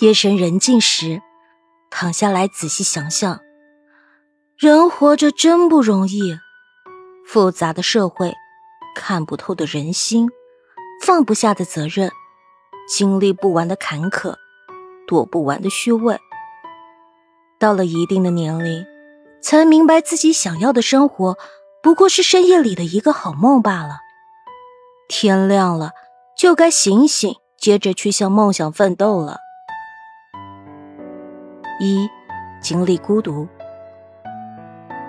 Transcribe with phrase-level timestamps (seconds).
[0.00, 1.20] 夜深人静时，
[1.90, 3.40] 躺下来仔细想想，
[4.56, 6.38] 人活着真不容易。
[7.26, 8.32] 复杂的社会，
[8.94, 10.28] 看不透的人心，
[11.02, 12.12] 放不下的责任，
[12.88, 14.36] 经历不完的坎坷，
[15.08, 16.16] 躲不完的虚伪。
[17.58, 18.86] 到了一定的年龄，
[19.42, 21.36] 才明白自己想要的生活，
[21.82, 23.98] 不过是深夜里的一个好梦罢了。
[25.08, 25.90] 天亮了，
[26.38, 29.38] 就该醒醒，接着去向梦想奋斗了。
[31.78, 32.08] 一，
[32.60, 33.46] 经历孤独。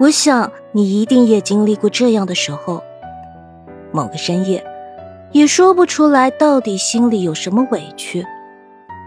[0.00, 2.82] 我想你一定也经历过这样的时候，
[3.92, 4.64] 某个深夜，
[5.32, 8.26] 也说不出来到底心里有什么委屈，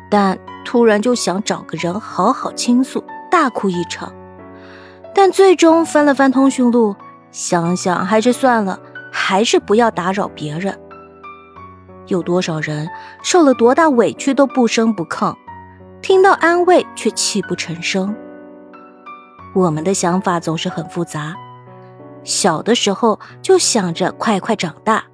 [0.10, 4.14] 但突然就想找个人好好倾诉，大哭一场。
[5.14, 6.96] 但最终翻了翻通讯录，
[7.32, 8.80] 想想还是算了，
[9.12, 10.78] 还是不要打扰别人。
[12.06, 12.88] 有多少人
[13.24, 15.36] 受了多大委屈都不声不吭？
[16.02, 18.16] 听到安慰却泣不成声。
[19.56, 21.36] 我们的想法总是很复杂。
[22.24, 25.06] 小的时候就想着快快长大，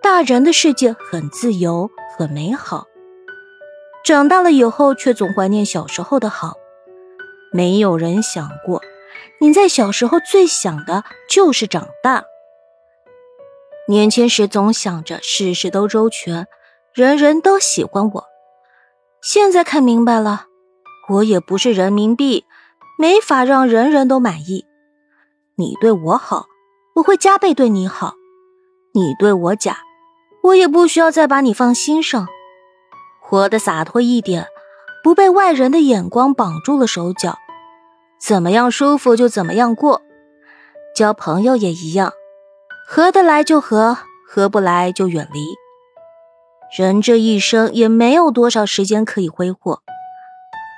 [0.00, 2.86] 大人的世界很自由很美好。
[4.04, 6.54] 长大了以后却总怀念小时候的好。
[7.52, 8.80] 没有人想过，
[9.40, 12.24] 你在小时候最想的就是长大。
[13.88, 16.46] 年轻时总想着事事都周全，
[16.92, 18.24] 人人都喜欢我。
[19.20, 20.46] 现在看明白了，
[21.08, 22.44] 我也不是人民币，
[22.98, 24.64] 没法让人人都满意。
[25.56, 26.46] 你对我好，
[26.94, 28.12] 我会加倍对你好；
[28.94, 29.78] 你对我假，
[30.42, 32.26] 我也不需要再把你放心上。
[33.20, 34.46] 活得洒脱一点，
[35.02, 37.36] 不被外人的眼光绑住了手脚，
[38.20, 40.00] 怎么样舒服就怎么样过。
[40.94, 42.12] 交朋友也一样，
[42.86, 45.44] 合得来就合，合不来就远离。
[46.70, 49.80] 人这一生也没有多少时间可以挥霍，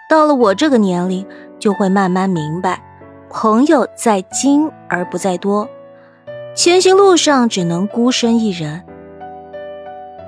[0.08, 1.27] 到了我这个年龄，
[1.58, 2.80] 就会慢慢明白，
[3.28, 5.69] 朋友在精而不在多，
[6.54, 8.84] 前行路上只能孤身一人。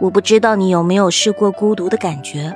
[0.00, 2.52] 我不知道你有没有试过孤独的感觉，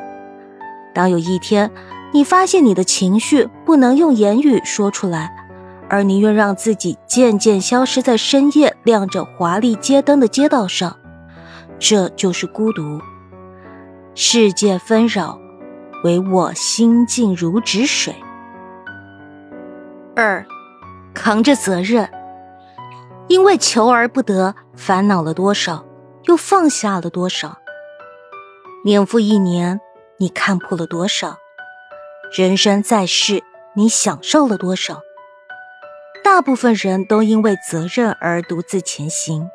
[0.92, 1.70] 当有一天
[2.12, 5.32] 你发现你的情绪不能用言语说出来，
[5.88, 10.96] 而宁愿让自己渐渐消失在深夜亮着华丽街灯的街道上。
[11.78, 13.00] 这就是孤独。
[14.14, 15.38] 世界纷扰，
[16.04, 18.14] 唯我心静如止水。
[20.14, 20.46] 二，
[21.12, 22.10] 扛着责任，
[23.28, 25.84] 因为求而不得，烦恼了多少，
[26.24, 27.58] 又放下了多少？
[28.84, 29.80] 年复一年，
[30.18, 31.36] 你看破了多少？
[32.32, 33.42] 人生在世，
[33.74, 35.02] 你享受了多少？
[36.24, 39.50] 大部分人都因为责任而独自前行。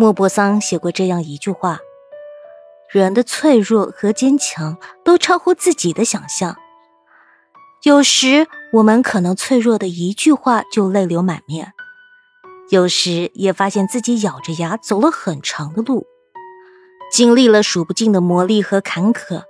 [0.00, 1.80] 莫泊桑写过这样一句话
[2.88, 6.56] ：“人的脆弱和坚强都超乎自己的想象。
[7.82, 11.72] 有时我们可能脆弱的一句话就泪流满面，
[12.70, 16.06] 有时也发现自己咬着牙走了很长的路，
[17.10, 19.42] 经历了数不尽的磨砺和坎坷，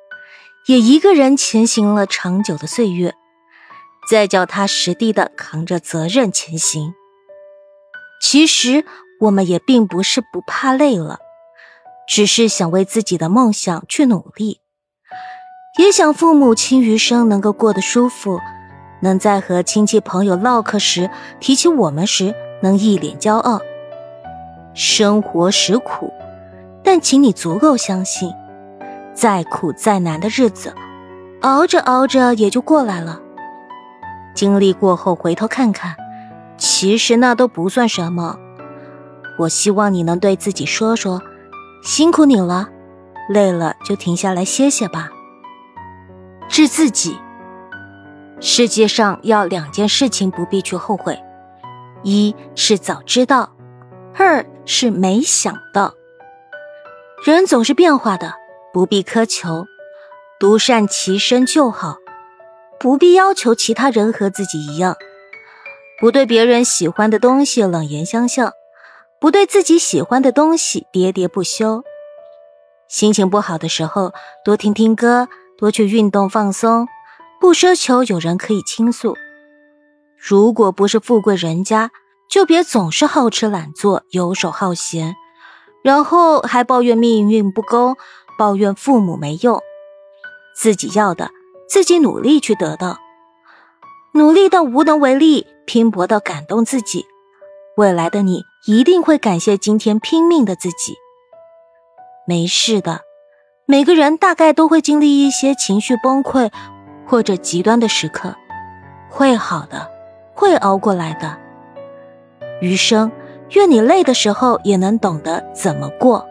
[0.66, 3.14] 也一个人前行了长久的岁月，
[4.10, 6.94] 再脚踏实地的扛着责任前行。
[8.22, 8.86] 其实。”
[9.20, 11.18] 我们也并不是不怕累了，
[12.06, 14.60] 只是想为自己的梦想去努力，
[15.78, 18.38] 也想父母亲余生能够过得舒服，
[19.00, 23.60] 能在和亲戚朋友唠嗑时提起我们时能一脸骄傲。
[24.74, 26.12] 生活实苦，
[26.84, 28.32] 但请你足够相信，
[29.12, 30.72] 再苦再难的日子，
[31.40, 33.20] 熬着熬着也就过来了。
[34.34, 35.96] 经历过后回头看看，
[36.56, 38.38] 其实那都不算什么。
[39.38, 41.22] 我希望你能对自己说说
[41.82, 42.68] ：“辛苦你了，
[43.30, 45.10] 累了就停下来歇歇吧。”
[46.50, 47.16] 治自己。
[48.40, 51.18] 世界上要两件事情不必去后悔：
[52.02, 53.52] 一是早知道，
[54.14, 55.94] 二是没想到。
[57.24, 58.34] 人总是变化的，
[58.72, 59.66] 不必苛求，
[60.38, 61.96] 独善其身就好，
[62.78, 64.96] 不必要求其他人和自己一样，
[66.00, 68.52] 不对别人喜欢的东西冷言相向。
[69.20, 71.82] 不对自己喜欢的东西喋喋不休，
[72.88, 74.12] 心情不好的时候
[74.44, 75.28] 多听听歌，
[75.58, 76.86] 多去运动放松，
[77.40, 79.16] 不奢求有人可以倾诉。
[80.16, 81.90] 如果不是富贵人家，
[82.30, 85.16] 就别总是好吃懒做、游手好闲，
[85.82, 87.96] 然后还抱怨命运不公，
[88.38, 89.60] 抱怨父母没用。
[90.54, 91.30] 自己要的，
[91.68, 92.98] 自己努力去得到，
[94.14, 97.04] 努力到无能为力，拼搏到感动自己。
[97.76, 100.94] 未来的你一定会感谢今天拼命的自己。
[102.26, 103.00] 没事的，
[103.64, 106.50] 每个人大概都会经历一些情绪崩溃
[107.06, 108.34] 或者极端的时刻，
[109.08, 109.90] 会好的，
[110.34, 111.38] 会熬过来的。
[112.60, 113.10] 余生，
[113.52, 116.27] 愿你累的时候也能懂得怎么过。